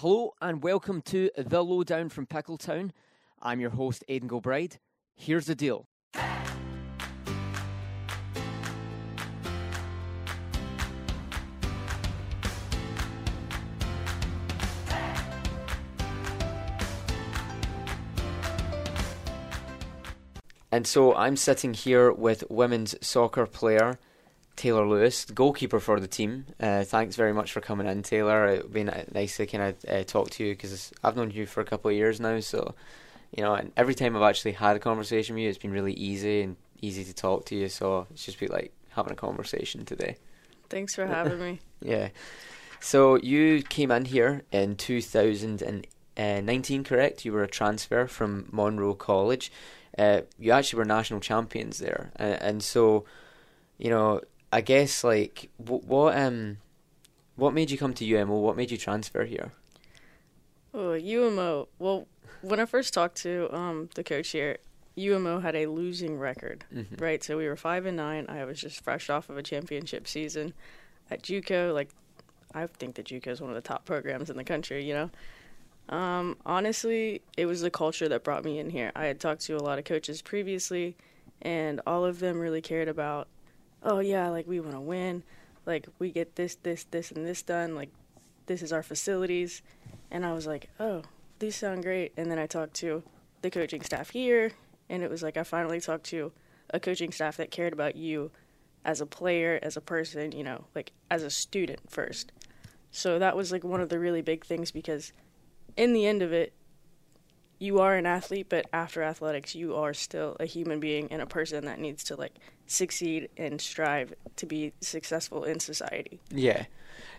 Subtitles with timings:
[0.00, 2.92] Hello and welcome to The Lowdown from Pickletown.
[3.42, 4.78] I'm your host, Aidan Gilbride.
[5.14, 5.88] Here's the deal.
[20.72, 23.98] And so I'm sitting here with women's soccer player
[24.60, 26.44] Taylor Lewis, goalkeeper for the team.
[26.60, 28.46] Uh, thanks very much for coming in, Taylor.
[28.46, 31.62] It's been nice to kind of uh, talk to you because I've known you for
[31.62, 32.40] a couple of years now.
[32.40, 32.74] So,
[33.34, 35.94] you know, and every time I've actually had a conversation with you, it's been really
[35.94, 37.70] easy and easy to talk to you.
[37.70, 40.18] So it's just been like having a conversation today.
[40.68, 41.60] Thanks for having me.
[41.80, 42.10] yeah.
[42.80, 47.24] So you came in here in 2019, correct?
[47.24, 49.50] You were a transfer from Monroe College
[49.98, 53.04] uh, you actually were national champions there, and, and so,
[53.76, 54.20] you know,
[54.52, 56.58] I guess like what, what um,
[57.36, 58.40] what made you come to UMO?
[58.40, 59.52] What made you transfer here?
[60.72, 61.68] Oh, UMO.
[61.78, 62.06] Well,
[62.42, 64.58] when I first talked to um the coach here,
[64.96, 66.96] UMO had a losing record, mm-hmm.
[66.96, 67.22] right?
[67.22, 68.26] So we were five and nine.
[68.28, 70.52] I was just fresh off of a championship season
[71.10, 71.72] at JUCO.
[71.74, 71.90] Like,
[72.54, 74.84] I think that JUCO is one of the top programs in the country.
[74.84, 78.92] You know, um, honestly, it was the culture that brought me in here.
[78.94, 80.96] I had talked to a lot of coaches previously,
[81.42, 83.28] and all of them really cared about,
[83.82, 85.22] oh, yeah, like we want to win.
[85.66, 87.74] Like we get this, this, this, and this done.
[87.74, 87.90] Like
[88.46, 89.62] this is our facilities.
[90.10, 91.02] And I was like, oh,
[91.38, 92.12] these sound great.
[92.16, 93.02] And then I talked to
[93.42, 94.52] the coaching staff here,
[94.88, 96.32] and it was like I finally talked to
[96.70, 98.30] a coaching staff that cared about you
[98.84, 102.32] as a player, as a person, you know, like as a student first.
[102.90, 105.12] So that was like one of the really big things because
[105.76, 106.52] in the end of it,
[107.60, 111.26] you are an athlete, but after athletics, you are still a human being and a
[111.26, 112.34] person that needs to like
[112.66, 116.18] succeed and strive to be successful in society.
[116.30, 116.64] Yeah.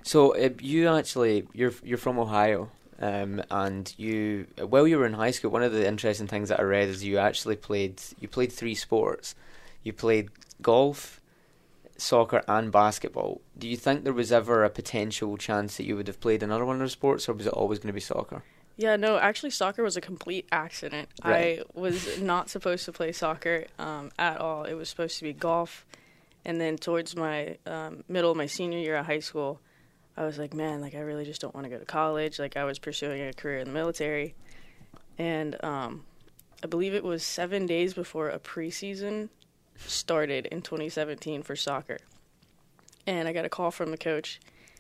[0.02, 5.14] So uh, you actually you're you're from Ohio, um, and you while you were in
[5.14, 8.28] high school, one of the interesting things that I read is you actually played you
[8.28, 9.36] played three sports.
[9.83, 10.30] You played
[10.61, 11.21] golf,
[11.98, 13.42] soccer, and basketball.
[13.58, 16.65] Do you think there was ever a potential chance that you would have played another
[16.65, 18.44] one of those sports, or was it always going to be soccer?
[18.81, 21.08] Yeah, no, actually, soccer was a complete accident.
[21.23, 21.59] Right.
[21.59, 24.64] I was not supposed to play soccer um, at all.
[24.64, 25.86] It was supposed to be golf.
[26.45, 29.61] And then towards my um, middle, my senior year of high school,
[30.17, 32.39] I was like, man, like I really just don't want to go to college.
[32.39, 34.33] Like I was pursuing a career in the military,
[35.20, 36.03] and um,
[36.64, 39.30] I believe it was seven days before a preseason
[39.77, 41.99] started in 2017 for soccer.
[43.05, 44.39] And I got a call from the coach.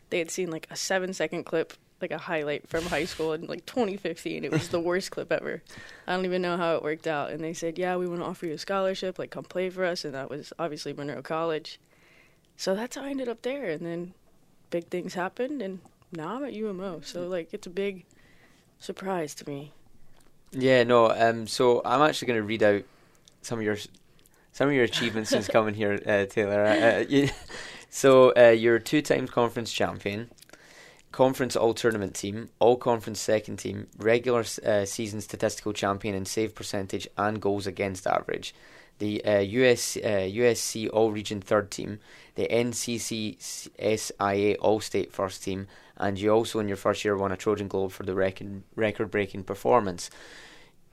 [0.09, 3.47] They had seen like a seven second clip, like a highlight from high school in
[3.47, 4.43] like 2015.
[4.43, 5.61] It was the worst clip ever.
[6.07, 7.31] I don't even know how it worked out.
[7.31, 9.85] And they said, Yeah, we want to offer you a scholarship, like come play for
[9.85, 10.05] us.
[10.05, 11.79] And that was obviously Monroe College.
[12.57, 13.69] So that's how I ended up there.
[13.69, 14.13] And then
[14.69, 15.61] big things happened.
[15.61, 15.79] And
[16.11, 17.01] now I'm at UMO.
[17.01, 18.05] So like it's a big
[18.79, 19.71] surprise to me.
[20.51, 21.11] Yeah, no.
[21.11, 21.47] Um.
[21.47, 22.83] So I'm actually going to read out
[23.41, 23.77] some of your
[24.51, 26.65] some of your achievements since coming here, uh, Taylor.
[26.65, 27.29] Uh, uh you,
[27.89, 30.29] so uh, you're two times conference champion,
[31.11, 36.55] conference all tournament team, all conference second team, regular uh, season statistical champion in save
[36.55, 38.55] percentage and goals against average,
[38.99, 41.99] the US USC all region third team,
[42.35, 45.67] the NCCSIA all state first team,
[45.97, 49.11] and you also in your first year won a Trojan Globe for the record record
[49.11, 50.09] breaking performance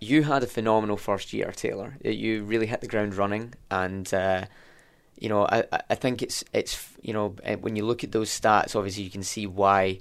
[0.01, 1.97] you had a phenomenal first year, Taylor.
[2.05, 4.45] You really hit the ground running, and uh,
[5.19, 8.31] you know I I think it's it's you know eh, when you look at those
[8.31, 10.01] stats, obviously you can see why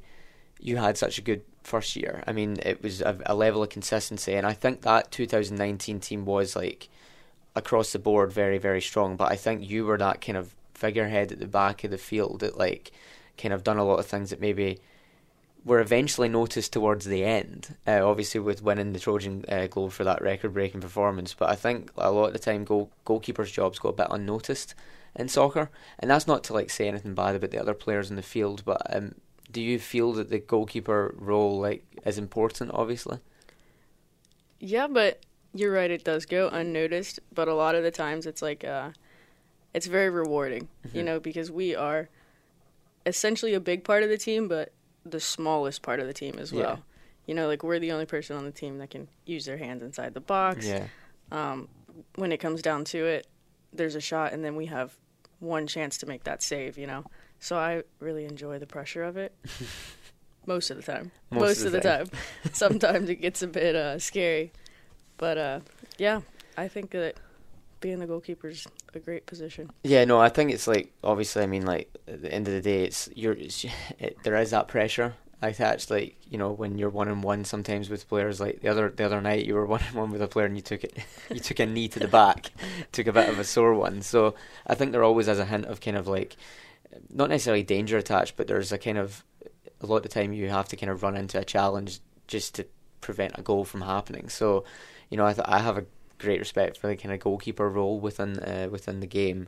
[0.60, 2.24] you had such a good first year.
[2.26, 6.26] I mean, it was a, a level of consistency, and I think that 2019 team
[6.26, 6.90] was like
[7.56, 9.16] across the board very very strong.
[9.18, 12.42] But I think you were that kind of figurehead at the back of the field
[12.42, 12.92] that like
[13.38, 14.80] kind of done a lot of things that maybe
[15.66, 20.06] were eventually noticed towards the end, uh, obviously with winning the Trojan uh, Globe for
[20.06, 21.34] that record-breaking performance.
[21.34, 24.76] But I think a lot of the time, goal goalkeepers' jobs go a bit unnoticed
[25.18, 25.70] in soccer,
[26.00, 28.64] and that's not to like say anything bad about the other players in the field.
[28.64, 29.16] But um,
[29.52, 32.72] do you feel that the goalkeeper role like is important?
[32.74, 33.20] Obviously.
[34.60, 35.24] Yeah, but
[35.54, 35.92] you're right.
[35.92, 38.92] It does go unnoticed, but a lot of the times it's like uh,
[39.74, 40.98] it's very rewarding, mm-hmm.
[40.98, 42.10] you know, because we are
[43.06, 44.72] essentially a big part of the team, but
[45.06, 46.62] the smallest part of the team as well.
[46.62, 46.78] Yeah.
[47.26, 49.84] You know, like we're the only person on the team that can use their hands
[49.84, 50.66] inside the box.
[50.66, 50.88] Yeah.
[51.32, 51.68] Um,
[52.16, 53.28] when it comes down to it,
[53.74, 54.96] there's a shot, and then we have
[55.40, 56.78] one chance to make that save.
[56.78, 57.06] You know,
[57.40, 59.34] so I really enjoy the pressure of it.
[60.46, 61.12] Most of the time.
[61.30, 62.08] Most, Most of the, the time.
[62.08, 62.20] time.
[62.54, 64.54] Sometimes it gets a bit uh, scary,
[65.18, 65.60] but uh,
[65.98, 66.22] yeah,
[66.56, 67.16] I think that
[67.82, 69.70] being the goalkeeper is a great position.
[69.84, 71.44] Yeah, no, I think it's like obviously.
[71.44, 73.34] I mean, like at the end of the day, it's you're.
[73.34, 73.66] It's,
[74.00, 77.46] it, there is that pressure, I attach like you know when you're one on one
[77.46, 78.40] sometimes with players.
[78.40, 80.56] Like the other the other night, you were one on one with a player and
[80.56, 80.98] you took it,
[81.30, 82.52] you took a knee to the back,
[82.92, 84.02] took a bit of a sore one.
[84.02, 84.36] So
[84.66, 86.36] I think there always has a hint of kind of like
[87.10, 89.24] not necessarily danger attached, but there's a kind of
[89.82, 92.56] a lot of the time you have to kind of run into a challenge just
[92.56, 92.66] to
[93.02, 94.30] prevent a goal from happening.
[94.30, 94.64] So
[95.10, 95.86] you know I th- I have a
[96.18, 99.48] great respect for the kind of goalkeeper role within uh, within the game.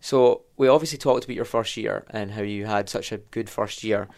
[0.00, 3.48] So we obviously talked about your first year and how you had such a good
[3.48, 4.08] first year.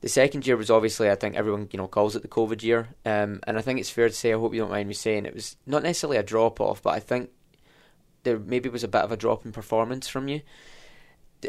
[0.00, 2.88] The second year was obviously, I think everyone you know calls it the COVID year,
[3.04, 4.32] um, and I think it's fair to say.
[4.32, 6.94] I hope you don't mind me saying it was not necessarily a drop off, but
[6.94, 7.30] I think
[8.22, 10.42] there maybe was a bit of a drop in performance from you.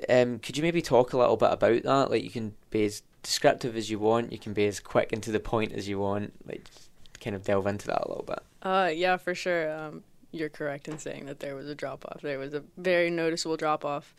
[0.08, 2.12] Um, could you maybe talk a little bit about that?
[2.12, 5.22] Like you can be as descriptive as you want, you can be as quick and
[5.24, 6.34] to the point as you want.
[6.46, 6.68] Like
[7.20, 8.40] kind of delve into that a little bit.
[8.62, 9.72] Uh, yeah, for sure.
[9.76, 12.22] Um, you're correct in saying that there was a drop off.
[12.22, 14.14] There was a very noticeable drop off.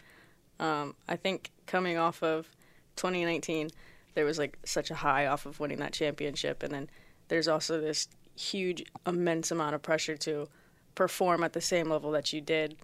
[0.58, 2.50] Um, I think coming off of
[2.96, 3.70] 2019
[4.14, 6.90] there was like such a high off of winning that championship, and then
[7.28, 10.48] there's also this huge, immense amount of pressure to
[10.94, 12.76] perform at the same level that you did,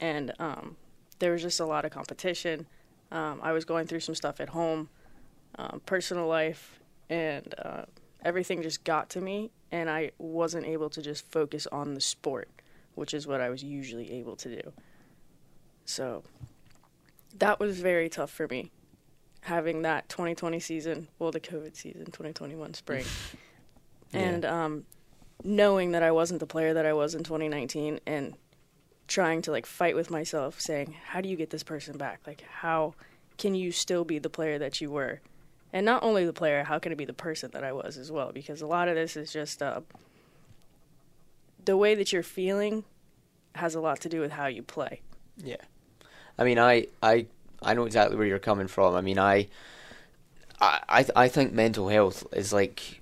[0.00, 0.76] and um,
[1.18, 2.66] there was just a lot of competition.
[3.10, 4.88] Um, I was going through some stuff at home,
[5.58, 7.82] um, personal life, and uh,
[8.24, 12.48] everything just got to me, and I wasn't able to just focus on the sport,
[12.94, 14.72] which is what I was usually able to do.
[15.84, 16.22] So
[17.38, 18.70] that was very tough for me
[19.48, 23.04] having that 2020 season, well, the COVID season, 2021 spring,
[24.12, 24.20] yeah.
[24.20, 24.84] and um,
[25.42, 28.34] knowing that I wasn't the player that I was in 2019, and
[29.08, 32.20] trying to like fight with myself, saying, "How do you get this person back?
[32.26, 32.94] Like, how
[33.36, 35.20] can you still be the player that you were?"
[35.72, 38.10] And not only the player, how can it be the person that I was as
[38.10, 38.32] well?
[38.32, 39.80] Because a lot of this is just uh,
[41.64, 42.84] the way that you're feeling
[43.54, 45.00] has a lot to do with how you play.
[45.36, 45.56] Yeah,
[46.38, 47.26] I mean, I I
[47.62, 48.94] I know exactly where you're coming from.
[48.94, 49.48] I mean, I,
[50.60, 53.00] I, I think mental health is like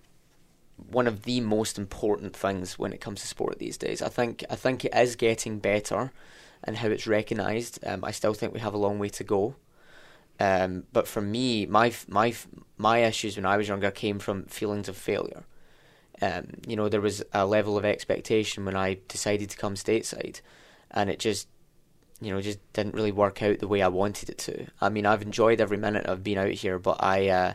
[0.91, 4.03] one of the most important things when it comes to sport these days.
[4.03, 6.13] I think I think it is getting better,
[6.65, 7.79] and how it's recognised.
[7.85, 9.57] Um, I still think we have a long way to go.
[10.39, 12.35] Um, but for me, my my
[12.77, 15.45] my issues when I was younger came from feelings of failure.
[16.23, 20.41] Um, you know, there was a level of expectation when I decided to come stateside,
[20.91, 21.49] and it just
[22.21, 24.67] you know, just didn't really work out the way I wanted it to.
[24.81, 27.53] I mean, I've enjoyed every minute of being out here, but I, uh,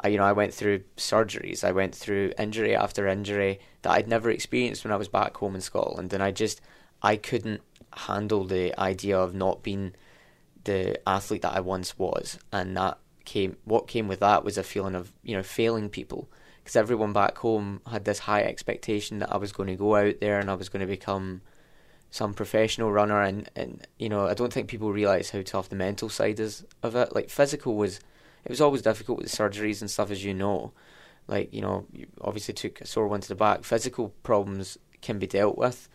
[0.00, 4.08] I, you know, I went through surgeries, I went through injury after injury that I'd
[4.08, 6.60] never experienced when I was back home in Scotland, and I just,
[7.02, 7.62] I couldn't
[7.92, 9.94] handle the idea of not being
[10.64, 13.56] the athlete that I once was, and that came.
[13.64, 16.28] What came with that was a feeling of you know failing people,
[16.62, 20.20] because everyone back home had this high expectation that I was going to go out
[20.20, 21.42] there and I was going to become
[22.10, 25.76] some professional runner and, and you know I don't think people realise how tough the
[25.76, 27.14] mental side is of it.
[27.14, 28.00] Like physical was
[28.44, 30.72] it was always difficult with the surgeries and stuff as you know.
[31.26, 33.64] Like, you know, you obviously took a sore one to the back.
[33.64, 35.90] Physical problems can be dealt with.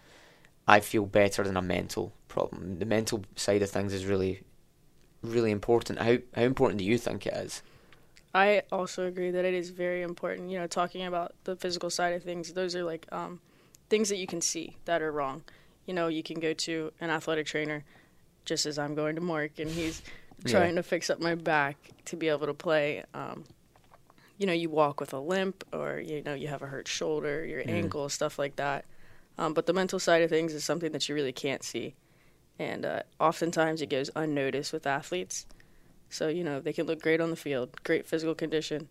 [0.68, 2.78] I feel better than a mental problem.
[2.78, 4.44] The mental side of things is really
[5.24, 6.00] really important.
[6.00, 7.64] How how important do you think it is?
[8.36, 10.50] I also agree that it is very important.
[10.50, 13.40] You know, talking about the physical side of things, those are like um,
[13.90, 15.44] things that you can see that are wrong
[15.86, 17.84] you know, you can go to an athletic trainer
[18.46, 20.02] just as I'm going to Mark and he's
[20.46, 20.82] trying yeah.
[20.82, 23.04] to fix up my back to be able to play.
[23.14, 23.44] Um,
[24.38, 27.46] you know, you walk with a limp or, you know, you have a hurt shoulder,
[27.46, 27.70] your mm.
[27.70, 28.86] ankle, stuff like that.
[29.38, 31.96] Um, but the mental side of things is something that you really can't see.
[32.60, 35.46] And uh, oftentimes it goes unnoticed with athletes.
[36.10, 38.90] So, you know, they can look great on the field, great physical condition.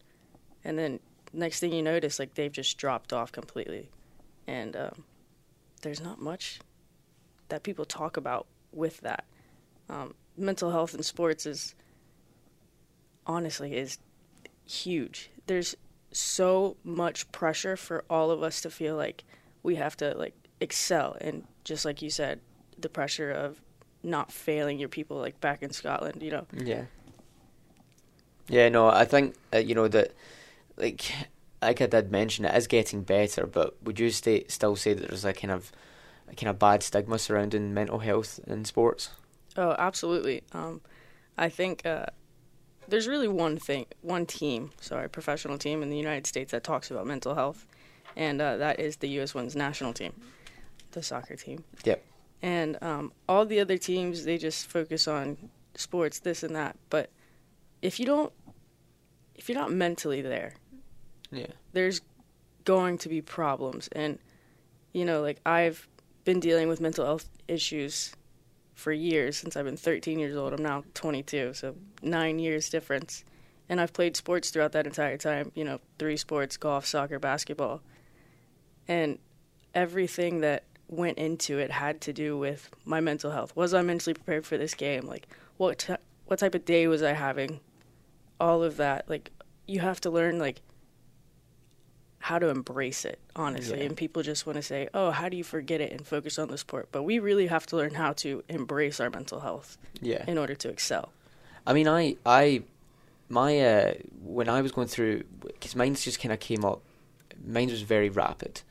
[0.65, 1.01] And then
[1.33, 3.91] next thing you notice, like they've just dropped off completely.
[4.47, 5.05] And um,
[5.83, 6.61] there's not much
[7.53, 9.27] that people talk about with that.
[9.91, 11.75] Um, mental health in sports is
[13.27, 13.99] honestly is
[14.65, 15.31] huge.
[15.47, 15.77] There's
[16.13, 19.25] so much pressure for all of us to feel like
[19.63, 22.41] we have to like excel and just like you said,
[22.79, 23.61] the pressure of
[24.03, 26.47] not failing your people like back in Scotland, you know.
[26.57, 26.85] Yeah.
[28.49, 30.13] Yeah, no, I think uh, you know that
[30.79, 31.05] like
[31.61, 35.09] like I did mention it is getting better, but would you stay, still say that
[35.09, 35.71] there's a kind of
[36.37, 39.11] kind of bad stigma surrounding mental health in sports?
[39.57, 40.43] Oh, absolutely.
[40.53, 40.81] Um,
[41.37, 42.07] I think uh,
[42.89, 46.91] there's really one thing, one team, sorry, professional team in the United States that talks
[46.91, 47.67] about mental health,
[48.17, 49.35] and uh, that is the U.S.
[49.35, 50.13] Women's National Team,
[50.93, 51.65] the soccer team.
[51.85, 52.05] Yep.
[52.43, 55.37] And um, all the other teams, they just focus on
[55.75, 56.77] sports, this and that.
[56.91, 57.11] But
[57.81, 58.33] if you don't,
[59.35, 60.55] if you're not mentally there,
[61.31, 62.01] yeah, there's
[62.65, 63.89] going to be problems.
[63.93, 64.19] And
[64.93, 65.89] you know, like I've
[66.25, 68.15] been dealing with mental health issues
[68.75, 70.53] for years since I've been 13 years old.
[70.53, 73.25] I'm now 22, so nine years difference.
[73.69, 77.81] And I've played sports throughout that entire time, you know, three sports golf, soccer, basketball.
[78.89, 79.19] And
[79.75, 83.55] everything that went into it had to do with my mental health.
[83.57, 85.07] Was I mentally prepared for this game?
[85.07, 85.95] Like, what, t-
[86.27, 87.61] what type of day was I having?
[88.41, 89.09] All of that.
[89.09, 89.31] Like,
[89.67, 90.61] you have to learn, like,
[92.23, 93.81] how to embrace it, honestly.
[93.81, 93.87] Yeah.
[93.87, 96.47] And people just want to say, oh, how do you forget it and focus on
[96.47, 96.89] the sport?
[96.93, 100.25] But we really have to learn how to embrace our mental health yeah.
[100.29, 101.13] in order to excel.
[101.67, 102.63] I mean, I, I,
[103.29, 106.83] my, uh, when I was going through, because mine just kind of came up,
[107.45, 108.63] mine was very rapid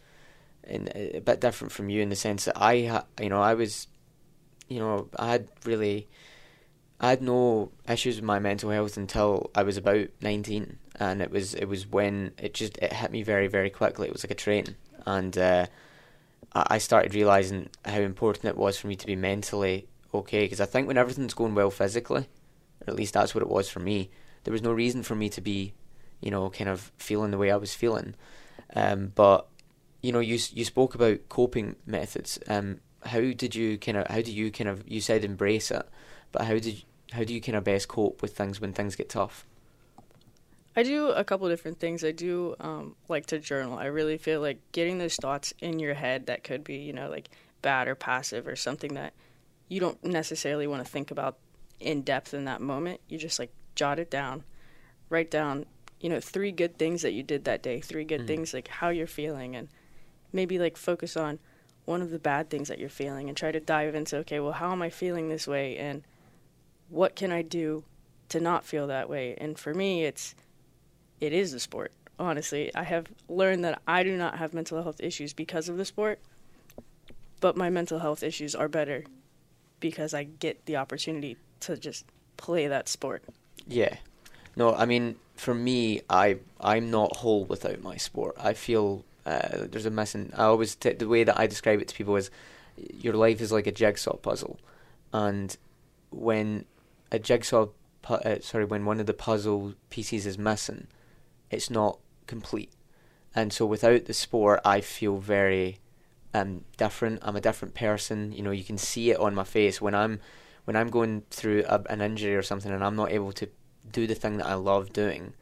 [0.63, 3.53] and a bit different from you in the sense that I, ha- you know, I
[3.53, 3.87] was,
[4.69, 6.07] you know, I had really,
[7.01, 11.31] I had no issues with my mental health until I was about 19 and it
[11.31, 14.07] was it was when it just it hit me very very quickly.
[14.07, 14.75] It was like a train,
[15.07, 15.65] and uh,
[16.53, 20.41] I started realizing how important it was for me to be mentally okay.
[20.41, 22.27] Because I think when everything's going well physically,
[22.81, 24.11] or at least that's what it was for me,
[24.43, 25.73] there was no reason for me to be,
[26.21, 28.13] you know, kind of feeling the way I was feeling.
[28.75, 29.47] Um, but
[30.03, 32.37] you know, you you spoke about coping methods.
[32.47, 35.89] Um, how did you kind of how do you kind of you said embrace it,
[36.31, 39.09] but how did how do you kind of best cope with things when things get
[39.09, 39.47] tough?
[40.75, 42.03] I do a couple different things.
[42.03, 43.77] I do um, like to journal.
[43.77, 47.09] I really feel like getting those thoughts in your head that could be, you know,
[47.09, 47.29] like
[47.61, 49.13] bad or passive or something that
[49.67, 51.37] you don't necessarily want to think about
[51.79, 53.01] in depth in that moment.
[53.09, 54.43] You just like jot it down,
[55.09, 55.65] write down,
[55.99, 58.27] you know, three good things that you did that day, three good mm-hmm.
[58.27, 59.67] things like how you're feeling, and
[60.31, 61.39] maybe like focus on
[61.85, 64.53] one of the bad things that you're feeling and try to dive into, okay, well,
[64.53, 66.03] how am I feeling this way and
[66.89, 67.83] what can I do
[68.29, 69.35] to not feel that way?
[69.37, 70.35] And for me, it's
[71.21, 71.93] it is the sport.
[72.19, 75.85] Honestly, I have learned that I do not have mental health issues because of the
[75.85, 76.19] sport,
[77.39, 79.05] but my mental health issues are better
[79.79, 82.05] because I get the opportunity to just
[82.37, 83.23] play that sport.
[83.67, 83.95] Yeah.
[84.55, 88.35] No, I mean, for me, I I'm not whole without my sport.
[88.37, 90.31] I feel uh, there's a missing.
[90.35, 92.29] I always t- the way that I describe it to people is,
[92.77, 94.59] your life is like a jigsaw puzzle,
[95.13, 95.55] and
[96.11, 96.65] when
[97.11, 97.67] a jigsaw,
[98.01, 100.87] pu- uh, sorry, when one of the puzzle pieces is missing,
[101.51, 102.71] it's not complete.
[103.35, 105.79] And so without the sport, I feel very
[106.33, 107.19] um, different.
[107.21, 108.31] I'm a different person.
[108.31, 110.19] You know, you can see it on my face when I'm
[110.65, 113.49] when I'm going through a, an injury or something, and I'm not able to
[113.91, 115.33] do the thing that I love doing.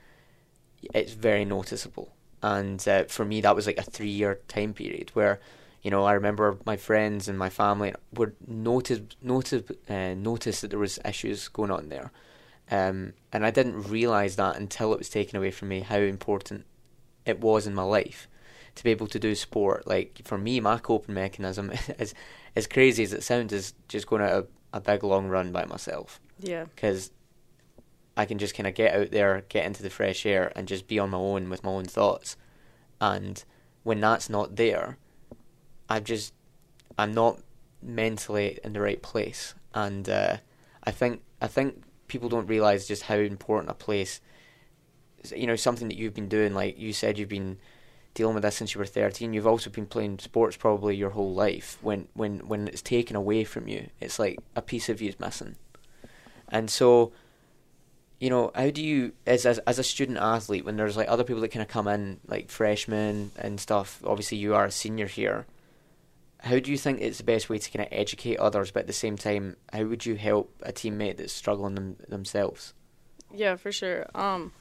[0.93, 2.13] It's very noticeable.
[2.41, 5.41] And uh, for me, that was like a three-year time period where,
[5.81, 10.69] you know, I remember my friends and my family would notice notice uh, notice that
[10.69, 12.11] there was issues going on there
[12.71, 16.65] um, and I didn't realise that until it was taken away from me how important
[17.25, 18.27] it was in my life
[18.75, 19.88] to be able to do sport.
[19.88, 22.13] Like for me, my coping mechanism is
[22.55, 25.65] as crazy as it sounds is just going out a, a big long run by
[25.65, 26.19] myself.
[26.39, 26.65] Yeah.
[26.65, 27.11] Because
[28.15, 30.88] I can just kind of get out there, get into the fresh air, and just
[30.88, 32.38] be on my own with my own thoughts.
[33.01, 33.43] And
[33.83, 34.97] when that's not there,
[35.89, 36.33] I've just
[36.97, 37.39] I'm not
[37.81, 40.38] mentally in the right place, and uh,
[40.83, 44.19] I think I think people don't realize just how important a place,
[45.33, 46.53] you know, something that you've been doing.
[46.53, 47.57] Like you said, you've been
[48.13, 49.33] dealing with this since you were 13.
[49.33, 51.77] You've also been playing sports probably your whole life.
[51.81, 55.19] When when when it's taken away from you, it's like a piece of you is
[55.19, 55.55] missing.
[56.49, 57.13] And so,
[58.19, 61.23] you know, how do you as as, as a student athlete when there's like other
[61.23, 64.01] people that kind of come in like freshmen and stuff?
[64.05, 65.45] Obviously, you are a senior here
[66.41, 68.88] how do you think it's the best way to kind of educate others, but at
[68.88, 72.74] the same time, how would you help a teammate that's struggling them, themselves?
[73.34, 74.05] Yeah, for sure.
[74.15, 74.53] Um,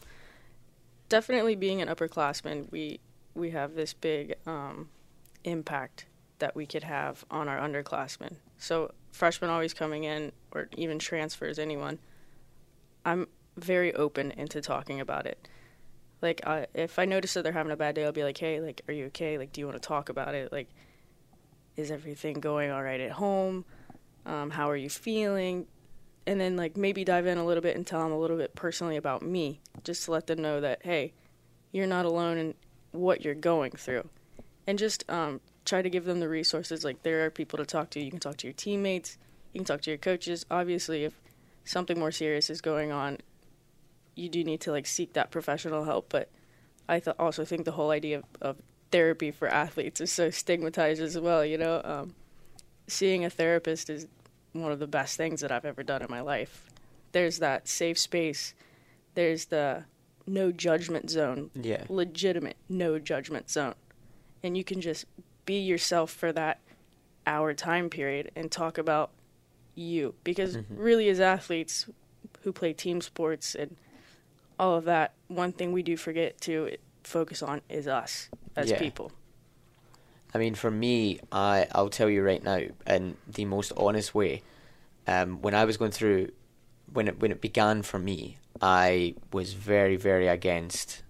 [1.08, 3.00] definitely being an upperclassman, we
[3.34, 4.88] we have this big um,
[5.44, 6.06] impact
[6.40, 8.36] that we could have on our underclassmen.
[8.58, 12.00] So freshmen always coming in, or even transfers, anyone.
[13.04, 15.46] I'm very open into talking about it.
[16.20, 18.60] Like, I, if I notice that they're having a bad day, I'll be like, "Hey,
[18.60, 19.38] like, are you okay?
[19.38, 20.50] Like, do you want to talk about it?
[20.50, 20.68] Like."
[21.78, 23.64] Is everything going all right at home?
[24.26, 25.66] Um, how are you feeling?
[26.26, 28.54] And then like maybe dive in a little bit and tell them a little bit
[28.54, 31.14] personally about me, just to let them know that hey,
[31.72, 32.54] you're not alone in
[32.90, 34.08] what you're going through,
[34.66, 36.84] and just um, try to give them the resources.
[36.84, 38.00] Like there are people to talk to.
[38.00, 39.16] You can talk to your teammates.
[39.52, 40.44] You can talk to your coaches.
[40.50, 41.14] Obviously, if
[41.64, 43.18] something more serious is going on,
[44.16, 46.08] you do need to like seek that professional help.
[46.10, 46.28] But
[46.88, 48.56] I th- also think the whole idea of, of
[48.90, 51.44] therapy for athletes is so stigmatized as well.
[51.44, 52.14] You know, um,
[52.86, 54.06] seeing a therapist is
[54.52, 56.68] one of the best things that I've ever done in my life.
[57.12, 58.54] There's that safe space.
[59.14, 59.84] There's the
[60.26, 61.50] no judgment zone.
[61.54, 61.84] Yeah.
[61.88, 63.74] Legitimate no judgment zone.
[64.42, 65.06] And you can just
[65.44, 66.60] be yourself for that
[67.26, 69.10] hour time period and talk about
[69.74, 70.14] you.
[70.24, 70.76] Because mm-hmm.
[70.76, 71.86] really, as athletes
[72.42, 73.76] who play team sports and
[74.58, 76.76] all of that, one thing we do forget to
[77.08, 78.78] focus on is us as Yeah.
[78.78, 79.12] people.
[80.34, 84.42] I mean, for me, I I'll tell you right now, in the most honest way,
[85.06, 86.32] um, when I was going through,
[86.92, 91.02] when it when it began for me, I was very very against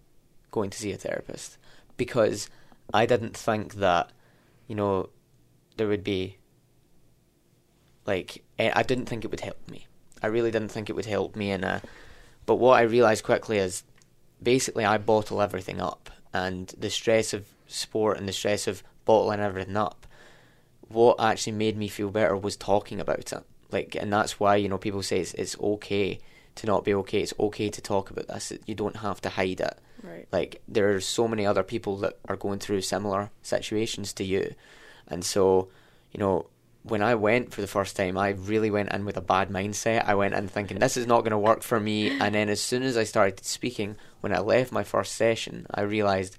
[0.51, 1.59] going to see a therapist
[1.97, 2.49] because
[2.95, 4.11] I didn't think that,
[4.69, 5.11] you know,
[5.77, 6.37] there would be.
[8.07, 9.87] Like eh, I didn't think it would help me.
[10.23, 11.81] I really didn't think it would help me, and uh,
[12.47, 13.83] but what I realized quickly is,
[14.43, 19.41] basically, I bottle everything up, and the stress of sport and the stress of bottling
[19.41, 20.07] everything up.
[20.89, 23.33] What actually made me feel better was talking about it.
[23.71, 26.21] Like, and that's why you know people say it's it's okay
[26.57, 27.21] to not be okay.
[27.21, 28.53] It's okay to talk about this.
[28.67, 29.79] You don't have to hide it.
[30.03, 30.27] Right.
[30.33, 34.55] Like there are so many other people that are going through similar situations to you,
[35.07, 35.69] and so
[36.13, 36.47] you know
[36.91, 40.05] when I went for the first time, I really went in with a bad mindset.
[40.07, 42.61] I went in thinking this is not going to work for me, and then as
[42.61, 46.37] soon as I started speaking, when I left my first session, I realized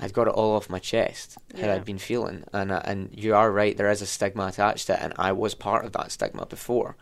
[0.00, 1.74] I'd got it all off my chest how Yeah.
[1.74, 3.76] I'd been feeling, and uh, and you are right.
[3.76, 6.96] There is a stigma attached to it, and I was part of that stigma before.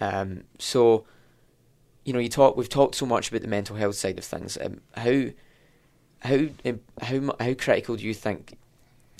[0.00, 1.06] Um, so,
[2.04, 2.56] you know, you talk.
[2.56, 4.58] We've talked so much about the mental health side of things.
[4.60, 5.30] Um, how,
[6.20, 8.58] how, um, how, how critical do you think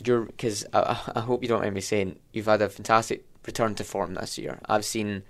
[0.05, 0.25] you're?
[0.25, 3.85] Because I, I hope you don't mind me saying you've had a fantastic return to
[3.85, 4.59] form this year.
[4.69, 5.23] I've seen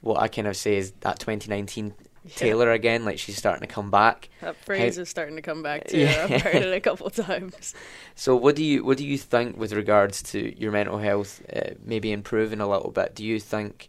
[0.00, 1.94] what I kind of say is that 2019
[2.36, 3.04] Taylor again.
[3.04, 4.28] Like she's starting to come back.
[4.40, 5.98] That phrase How- is starting to come back too.
[6.08, 6.26] Yeah.
[6.30, 7.74] I've heard it a couple times.
[8.14, 11.70] So, what do you what do you think with regards to your mental health uh,
[11.84, 13.14] maybe improving a little bit?
[13.14, 13.88] Do you think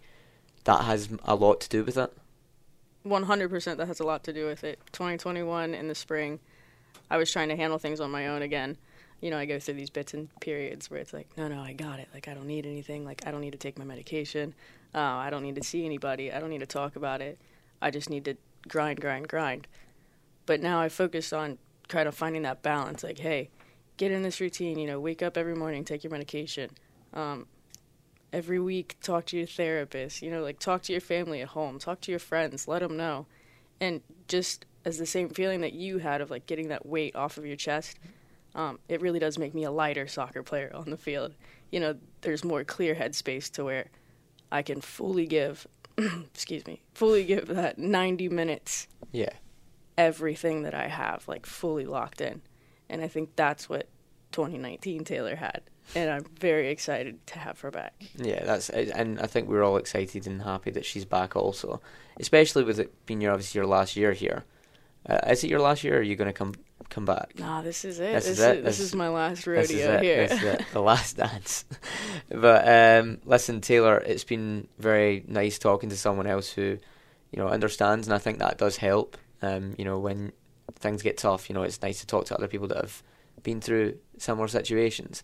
[0.63, 2.13] that has a lot to do with it?
[3.05, 4.79] 100% that has a lot to do with it.
[4.91, 6.39] 2021 in the spring,
[7.09, 8.77] I was trying to handle things on my own again.
[9.21, 11.73] You know, I go through these bits and periods where it's like, no, no, I
[11.73, 12.07] got it.
[12.13, 13.05] Like, I don't need anything.
[13.05, 14.53] Like, I don't need to take my medication.
[14.95, 16.31] Uh, I don't need to see anybody.
[16.31, 17.37] I don't need to talk about it.
[17.81, 18.35] I just need to
[18.67, 19.67] grind, grind, grind.
[20.45, 21.57] But now I focus on
[21.87, 23.03] kind of finding that balance.
[23.03, 23.49] Like, hey,
[23.97, 24.79] get in this routine.
[24.79, 26.71] You know, wake up every morning, take your medication.
[27.13, 27.47] Um,
[28.31, 31.79] every week talk to your therapist you know like talk to your family at home
[31.79, 33.25] talk to your friends let them know
[33.81, 37.37] and just as the same feeling that you had of like getting that weight off
[37.37, 37.97] of your chest
[38.59, 41.33] um, it really does make me a lighter soccer player on the field
[41.71, 43.89] you know there's more clear headspace to where
[44.51, 45.65] i can fully give
[45.97, 49.29] excuse me fully give that 90 minutes Yeah,
[49.97, 52.41] everything that i have like fully locked in
[52.89, 53.87] and i think that's what
[54.31, 55.61] 2019 taylor had
[55.95, 59.77] and i'm very excited to have her back yeah, that's and I think we're all
[59.77, 61.35] excited and happy that she's back.
[61.35, 61.81] Also,
[62.19, 64.43] especially with it being your obviously your last year here.
[65.07, 65.95] Uh, is it your last year?
[65.95, 66.53] Or are you going to come
[66.89, 67.37] come back?
[67.37, 68.13] Nah, this is it.
[68.13, 68.57] This This, is it.
[68.57, 70.03] is, this This- is my last This rodeo it.
[70.03, 70.27] here.
[70.27, 70.65] This is it.
[70.73, 71.65] The last dance.
[72.29, 76.77] but um, listen, Taylor, it's been very nice talking to someone else who,
[77.31, 79.17] you know, understands, and I think that does help.
[79.41, 80.31] Um, you know, when
[80.75, 83.03] things get tough, you know, it's nice to talk to other people that have
[83.43, 85.23] been through similar situations.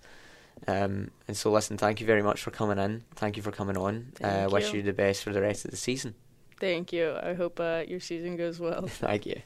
[0.67, 3.03] Um, and so, listen, thank you very much for coming in.
[3.15, 4.13] Thank you for coming on.
[4.23, 4.77] uh, Thank wish you.
[4.77, 6.15] you the best for the rest of the season.
[6.59, 7.13] Thank you.
[7.21, 8.87] I hope uh, your season goes well.
[8.87, 9.41] Thank you.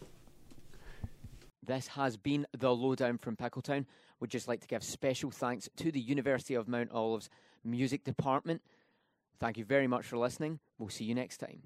[1.70, 3.86] This has been the lowdown from Pickletown.
[4.20, 7.30] We'd just like to give special thanks to the University of Mount Olive's
[7.64, 8.64] music department.
[9.40, 10.62] Thank you very much for listening.
[10.80, 11.62] We'll see you next time.